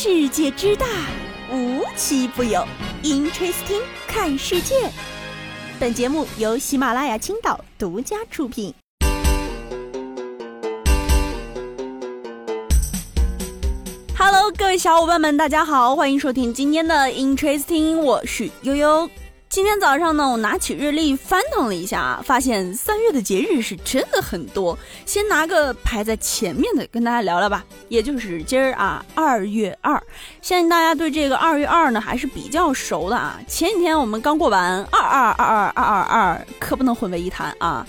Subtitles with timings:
[0.00, 0.86] 世界之大，
[1.52, 2.64] 无奇不有。
[3.02, 4.76] Interesting，看世界。
[5.80, 8.72] 本节目由喜马拉雅青岛独家出品。
[14.16, 19.10] Hello，各位小伙伴们，大家好，欢迎收听今天的 Interesting，我是悠悠。
[19.48, 24.78] 今天早上呢，我拿起日历翻腾了一下啊，发现三月的节日是真的很多。
[25.06, 30.00] 先拿个排在前面的跟大家聊聊吧，也就是今儿啊，二月二。
[30.42, 33.40] 相信大家对这个二月二呢还是比较熟的啊。
[33.48, 37.86] 前几天我们刚过完二二二二二二二，可不能混为一谈啊。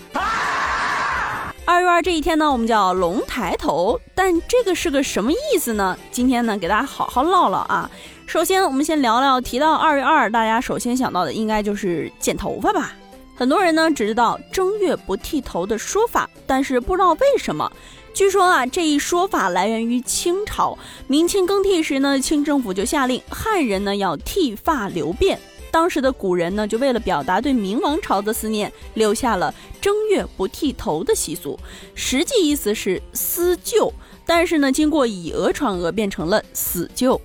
[1.70, 5.96] 二月二这一天呢，我们叫龙抬头，但这个是个什么意思呢？
[6.10, 7.88] 今天呢，给大家好好唠唠啊。
[8.26, 12.96] 首先，我们先聊聊提到二月二，大家首先想到的应该就是剪头发吧。
[13.36, 17.72] 很多人呢只知道正月不剃头的说法，但是不知道为什么。
[18.16, 20.76] 据说啊，这一说法来源于清朝，
[21.06, 25.38] 明清更替时呢，清政府就下令汉人呢要剃发留辫。
[25.72, 31.60] 当时的古人呢，就为了表达对明王朝的思念，留下了正月不剃头的习俗。
[31.96, 33.94] 实际意思是思旧，
[34.26, 37.20] 但是呢，经过以讹传讹，变成了死旧。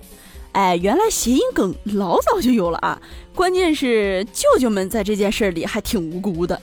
[0.51, 3.01] 哎，原来谐音梗老早就有了啊！
[3.33, 6.61] 关键是舅舅们在这件事里还挺无辜的。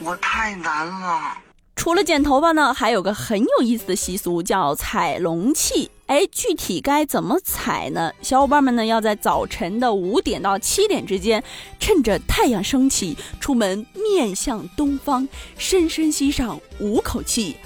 [0.00, 1.38] 我太难了。
[1.74, 5.90] 除了剪头发呢，还有个很有意思的习俗叫踩龙气。
[6.12, 8.12] 哎，具体该怎么踩呢？
[8.20, 11.42] 小伙伴们呢要在早晨的五点到七点之间，
[11.80, 17.56] 趁着太阳升起，出门面向东方，深深吸上五口气，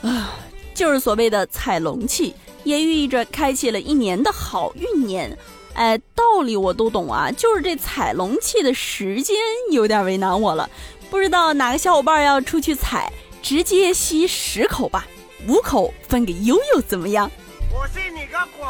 [0.00, 0.32] 啊，
[0.72, 2.34] 就是所谓的踩龙气。
[2.64, 5.36] 也寓意着开启了一年的好运年，
[5.74, 9.36] 哎，道理我都懂啊，就是这踩龙气的时间
[9.70, 10.70] 有点为难我了。
[11.10, 15.06] 不知道哪个小伙伴要出去踩，直接吸十口吧，
[15.48, 17.30] 五口分给悠悠怎么样？
[17.72, 18.66] 我信你个鬼！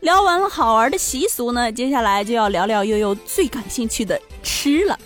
[0.00, 4.98] 聊完了好玩的习俗呢，接下来就要聊聊悠悠最感兴趣的吃了。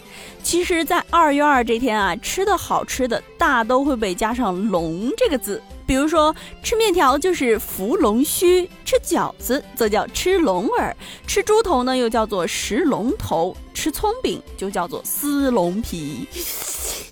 [0.43, 5.61] 其实，在二月二这天啊，吃的好吃的大都会被加上“龙”这个字。
[5.87, 10.97] 比如说，吃面条就是伏龙须，吃饺子则叫吃龙耳，
[11.27, 16.27] 吃猪头呢又叫做食龙头，吃葱饼就叫做撕龙皮。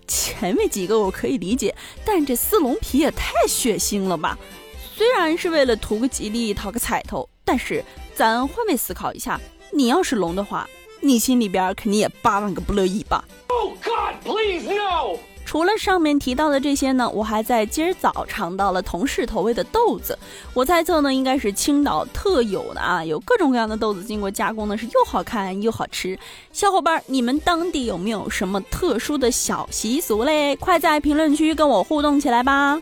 [0.07, 1.75] 前面几个我可以理解，
[2.05, 4.39] 但这撕龙皮也太血腥了吧！
[4.95, 7.85] 虽然是为了图个吉利、讨个彩头，但是
[8.15, 9.41] 咱换位思考一下，
[9.73, 10.69] 你要是龙的话，
[11.01, 15.19] 你心里边肯定也八万个不乐意吧？Oh God, please no!
[15.53, 20.19] 除了上面提到的这些呢，我还在今儿早尝到了同事投喂的豆子。
[20.55, 26.19] 我猜测呢，应该是青岛特有的啊，有各种各样的豆子，经过加工呢是又好看又好吃。
[26.55, 30.57] 小伙伴儿，你们当地有没有什么特殊的小习俗嘞？
[30.57, 32.81] 快在评论区跟我互动起来吧！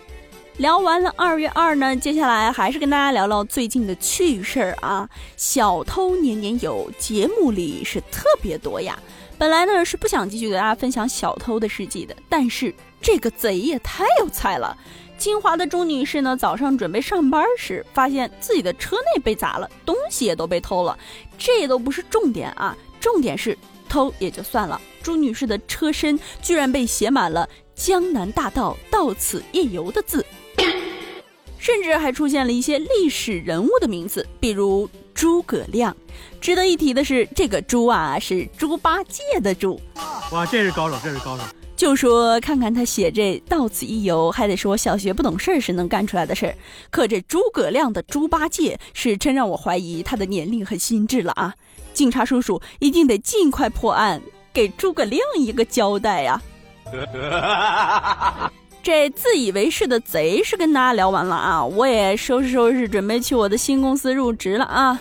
[0.59, 5.09] 聊完了二月二呢，接下来还是跟大家聊聊最近的趣事儿啊。
[5.37, 8.97] 小偷年年有，节目里是特别多呀。
[9.41, 14.77] 本来呢是不想继续给大家分享小偷的事迹的，但是这个贼也太有才了。
[15.17, 20.99] 金华的朱女士呢，早上准备上班时，发现自己的车内被砸了，东西也都被偷了。
[21.39, 23.57] 这都不是重点啊，重点是
[23.89, 30.23] 偷也就算了，朱女士的车身居然被写满了“江南大道到此一游”的字，
[31.61, 34.91] 甚至还出现了一些历史人物的名字，比如。
[35.13, 35.95] 诸葛亮，
[36.41, 39.79] 值得一提的是，这个“猪”啊是猪八戒的“猪”。
[40.33, 41.45] 哇，这是高手，这是高手。
[41.77, 46.55] 就说看看他写这“到此一游”，还得说小学不懂事儿时能干出来的事儿。
[46.91, 51.55] 可这诸葛亮的猪八戒是真让我怀疑他的年龄和心智了啊！
[51.93, 54.23] 警察叔叔一定得尽快破案，
[54.55, 56.41] 给诸葛亮一个交代呀！
[58.83, 64.99] 这自以为是的贼是跟大家聊完了啊，我也收拾收拾，准备去我的新公司入职了啊。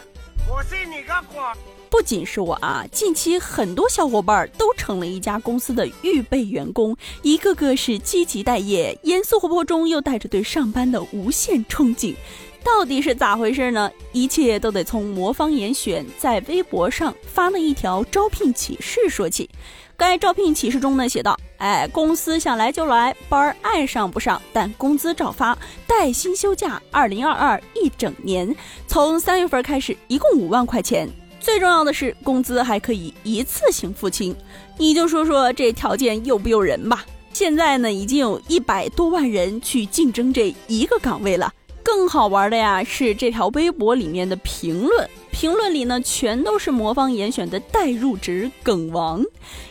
[0.49, 1.41] 我信你个鬼！
[1.89, 12.13] 不仅是我啊，近期很多小伙伴都成了一家公司的预备员工，一个个是积极待业，严肃活泼中又带着对上班的无限憧憬。
[12.61, 13.89] 到底是咋回事呢？
[14.11, 19.49] 一切都得从魔方严选在微博上发了一条招聘启事说起。
[19.95, 28.55] 该招聘启事中呢写道：“哎，公司想来就来，班儿爱上不上，但工资照发，带薪休假，二零二二一整年，
[28.87, 31.09] 从三月份开始，一共五万块钱。
[31.41, 34.33] 最重要的是，工资还可以一次性付清。
[34.77, 37.05] 你就说说这条件诱不诱人吧？
[37.33, 41.53] 现在呢，已经有一百多万人去竞争这一个岗位了。
[41.83, 45.09] 更好玩的呀，是这条微博里面的评论。”
[45.39, 49.23] 评论里呢，全都是魔方严选的代入职梗王。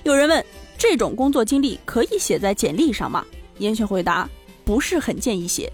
[0.03, 0.43] 有人问：
[0.79, 3.23] 这种工作经历可以写在简历上吗？
[3.59, 4.27] 严选回答：
[4.65, 5.71] 不是很建议写。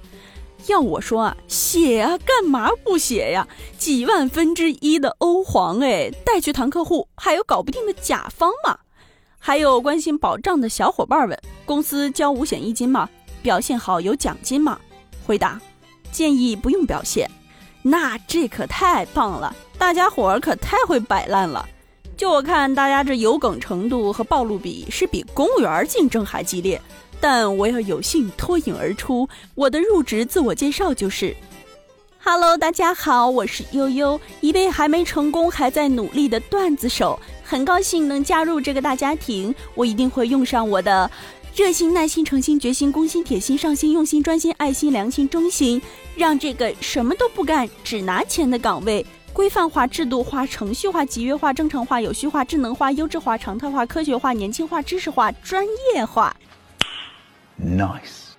[0.67, 3.47] 要我说啊，写啊，干嘛不写呀？
[3.79, 8.77] 几万分之一的欧皇，哎，带去谈客户，还有搞不定的甲方嘛？
[9.39, 13.09] 还有关心保障的小伙伴问：公司交五险一金吗？
[13.45, 14.77] 表现好有奖金吗？
[15.25, 15.61] 回答：
[16.11, 17.31] 建议不用表现。
[17.87, 21.69] 那这可太棒了，大家伙儿可太会摆烂了。
[22.17, 26.81] 就我看，大家这有梗程度和暴露比是比公务员竞争还激烈。
[27.21, 31.37] 但我要有幸脱颖而出，我的入职自我介绍就是
[32.23, 39.55] ：Hello，大家好，我是悠悠，一位还没成功还在努力的段子手，很高兴能加入这个大家庭。
[39.75, 41.11] 我一定会用上我的
[41.55, 45.81] 热心、耐心、诚心、决心、攻心、铁心、上心、用心、专心、爱心、良心、忠心，
[46.17, 55.65] 让这个什么都不干只拿钱的岗位规范化、制度化、程序化、集约化、正常化、有序化、智能化、优质化、常态化、科学化、年轻化、知识化、专
[55.95, 56.35] 业化。
[57.57, 58.33] Nice。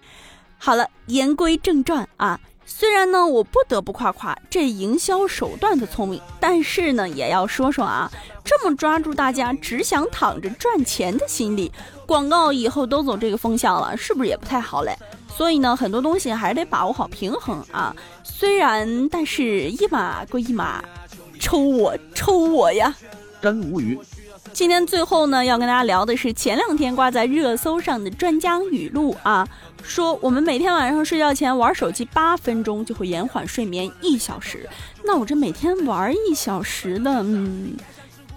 [0.58, 2.38] 好了，言归正传啊。
[2.66, 8.12] 虽然呢，我不得不夸夸这营销手段的聪明，但是呢，也要说说啊，
[8.44, 11.72] 这么抓住大家只想躺着赚钱的心理，
[12.06, 14.98] 广告以后都走这个风向了，是不是也不太好嘞？
[15.30, 17.96] 所以呢，很多东西还是得把握好平衡啊。
[18.24, 20.84] 虽然，但是一码归一码，
[21.40, 22.94] 抽我抽我呀，
[23.42, 24.00] 真无语。
[24.54, 29.46] 今天最后呢，要跟大家聊的是前两天挂在热搜上的专家语录啊，
[29.84, 34.68] 说我们每天晚上睡觉前玩手机八分钟就会延缓睡眠一小时。
[35.04, 37.76] 那我这每天玩一小时的，嗯，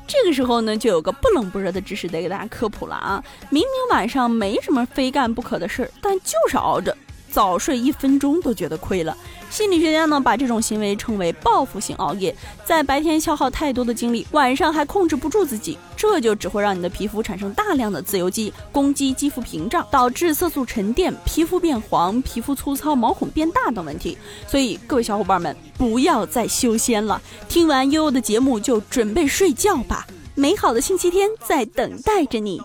[0.07, 3.23] 这个时候呢，就有个不冷不热的知识得给大家科普了啊。
[3.51, 6.97] 明明晚上没什么非干不可的事儿，但就是熬着。
[7.31, 9.17] 早睡一分钟都觉得亏了。
[9.51, 12.35] 心理学家呢把这种行为称为报复性熬夜，
[12.65, 24.17] 在白天消耗太多的精力，晚上还控制不住自己，这就只会让你的皮肤产生大量的自由基，攻击肌肤屏障，导致色素沉淀、皮肤变黄、皮肤粗糙、毛孔变大等问题。
[24.47, 30.07] 所以各位小伙伴们不要再修仙了，听完悠悠的节目就准备睡觉吧，
[30.37, 32.63] 美好的星期天在等待着你。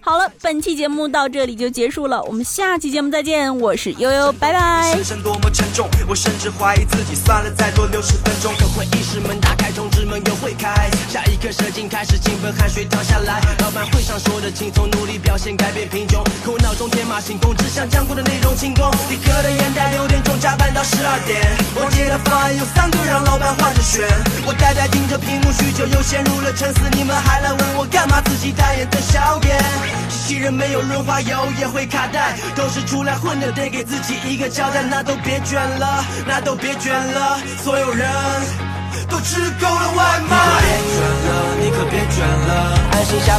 [0.00, 4.92] 好了，本期节目到这里就结束了，我们下期节目再见，我是悠悠，拜拜。
[12.42, 13.40] 开始，兴奋汗水淌下来。
[13.60, 16.24] 老板会上说的轻松，努力表现改变贫穷。
[16.44, 18.90] 可我脑中天马行空，只想将过的内容清空。
[19.08, 21.40] 立刻的眼袋，六点钟加班到十二点。
[21.76, 24.02] 我接的方案有三个，让老板换着选。
[24.44, 26.80] 我呆呆盯着屏幕，许久又陷入了沉思。
[26.90, 28.20] 你们还来问我干嘛？
[28.22, 29.56] 自己代言的小点。
[30.08, 34.82] 机器人没有润滑油也会卡带，都是出来混的，得给自己一个交代。
[34.82, 38.08] 那都别卷了，那都别卷了，所有人
[39.08, 40.71] 都吃够了外卖。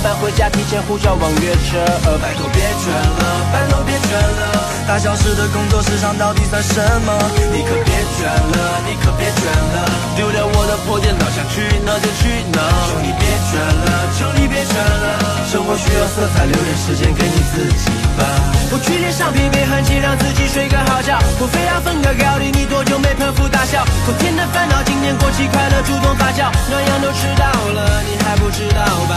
[0.03, 1.79] 班回家，提前呼叫网约车。
[2.19, 3.23] 拜托别卷了，
[3.53, 6.75] 拜托别卷了，大小时的工作时长到底算什
[7.07, 7.15] 么？
[7.55, 12.59] 你可别卷了，你可别卷了，丢掉我的破电脑，想去哪就去哪。
[12.91, 13.87] 求你别卷了，
[14.19, 15.47] 求你别卷了。
[15.47, 17.87] 生活需要色彩，留点时间给你自己
[18.19, 18.27] 吧。
[18.75, 21.15] 我去脸上疲惫痕迹，让自己睡个好觉。
[21.39, 23.85] 我非要分个高低，你多久没喷腹大笑？
[24.03, 26.51] 昨天的烦恼，今天过期，快乐主动发酵。
[26.67, 29.15] 暖阳都迟到了，你还不知道吧？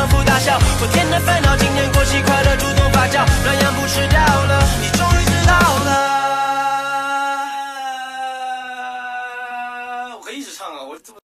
[0.00, 0.58] 反复大笑。
[0.78, 4.49] 昨天的烦恼，今天过期快乐，主动发酵，暖阳不吃掉。